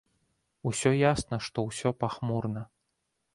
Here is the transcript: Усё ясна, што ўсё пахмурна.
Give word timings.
Усё 0.71 0.91
ясна, 0.99 1.39
што 1.49 1.67
ўсё 1.67 1.93
пахмурна. 2.05 2.65